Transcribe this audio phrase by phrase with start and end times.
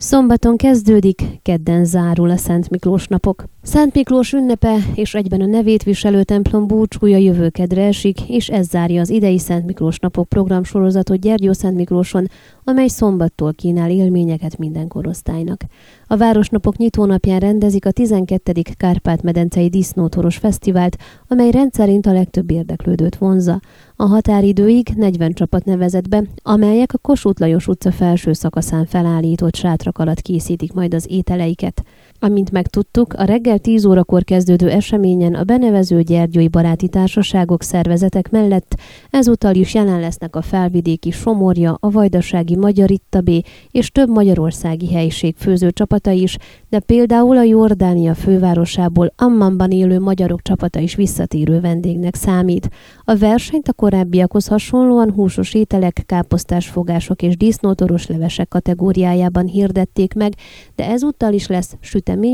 [0.00, 3.44] Szombaton kezdődik, kedden zárul a Szent Miklós napok.
[3.62, 9.00] Szent Miklós ünnepe és egyben a nevét viselő templom búcsúja jövő esik, és ez zárja
[9.00, 12.28] az idei Szent Miklós napok programsorozatot Gyergyó Szent Miklóson,
[12.64, 15.60] amely szombattól kínál élményeket minden korosztálynak.
[16.06, 18.52] A Városnapok nyitónapján rendezik a 12.
[18.76, 20.96] Kárpát-medencei Disznótoros Fesztivált,
[21.28, 23.60] amely rendszerint a legtöbb érdeklődőt vonza.
[23.96, 29.54] A határidőig 40 csapat nevezett be, amelyek a Kossuth Lajos utca felső szakaszán felállított
[29.88, 31.82] sátrak alatt készítik majd az ételeiket.
[32.20, 38.80] Amint megtudtuk, a reggel 10 órakor kezdődő eseményen a benevező gyergyói baráti társaságok szervezetek mellett
[39.10, 45.34] ezúttal is jelen lesznek a felvidéki Somorja, a vajdasági Magyar Ittabé és több magyarországi helység
[45.36, 46.36] főző csapata is,
[46.68, 52.70] de például a Jordánia fővárosából Ammanban élő magyarok csapata is visszatérő vendégnek számít.
[53.04, 59.77] A versenyt a korábbiakhoz hasonlóan húsos ételek, káposztás fogások és disznótoros levesek kategóriájában hirdették
[60.14, 60.34] meg,
[60.74, 61.76] de ezúttal is lesz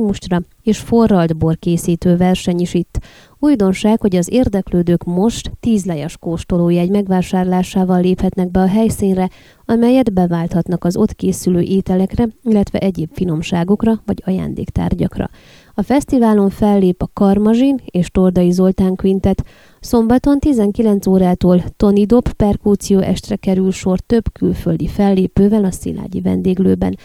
[0.00, 2.98] mustra és forralt bor készítő verseny is itt.
[3.38, 9.28] Újdonság, hogy az érdeklődők most tízlejes kóstolójegy megvásárlásával léphetnek be a helyszínre,
[9.64, 15.30] amelyet beválthatnak az ott készülő ételekre, illetve egyéb finomságokra vagy ajándéktárgyakra.
[15.74, 19.44] A fesztiválon fellép a Karmazsin és Tordai Zoltán Quintet.
[19.80, 26.96] Szombaton 19 órától Tony Dob perkúció estre kerül sor több külföldi fellépővel a Szilágyi vendéglőben.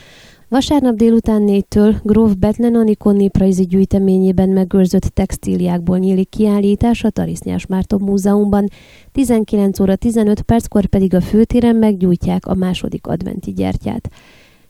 [0.49, 8.01] Vasárnap délután négytől Gróf Betlen Anikon néprajzi gyűjteményében megőrzött textíliákból nyílik kiállítás a Tarisznyás Márton
[8.01, 8.69] Múzeumban,
[9.11, 14.09] 19 óra 15 perckor pedig a főtéren meggyújtják a második adventi gyertyát.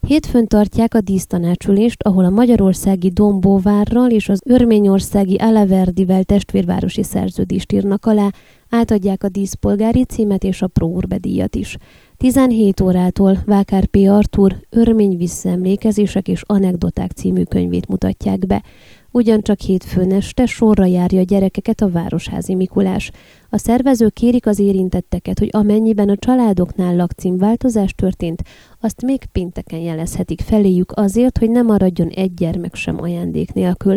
[0.08, 8.06] Hétfőn tartják a dísztanácsülést, ahol a magyarországi Dombóvárral és az örményországi Alaverdivel testvérvárosi szerződést írnak
[8.06, 8.30] alá,
[8.70, 11.78] átadják a díszpolgári címet és a Próurbe díjat is.
[12.18, 13.96] 17 órától Vákár P.
[13.96, 18.64] Artur Örmény visszaemlékezések és anekdoták című könyvét mutatják be.
[19.12, 23.12] Ugyancsak hétfőn este sorra járja a gyerekeket a Városházi Mikulás.
[23.50, 28.44] A szervezők kérik az érintetteket, hogy amennyiben a családoknál lakcímváltozás történt,
[28.80, 33.96] azt még pinteken jelezhetik feléjük azért, hogy ne maradjon egy gyermek sem ajándék nélkül.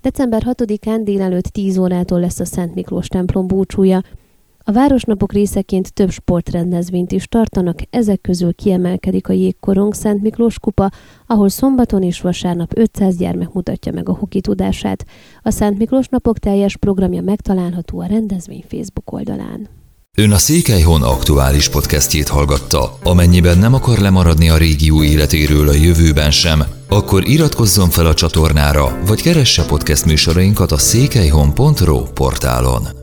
[0.00, 4.02] December 6-án délelőtt 10 órától lesz a Szent Miklós templom búcsúja.
[4.64, 10.90] A Városnapok részeként több sportrendezvényt is tartanak, ezek közül kiemelkedik a Jégkorong Szent Miklós kupa,
[11.26, 15.04] ahol szombaton és vasárnap 500 gyermek mutatja meg a hoki tudását.
[15.42, 19.68] A Szent Miklós napok teljes programja megtalálható a rendezvény Facebook oldalán.
[20.16, 22.98] Ön a Székelyhon aktuális podcastjét hallgatta.
[23.02, 28.98] Amennyiben nem akar lemaradni a régió életéről a jövőben sem, akkor iratkozzon fel a csatornára,
[29.06, 33.01] vagy keresse podcast műsorainkat a székelyhon.pro portálon.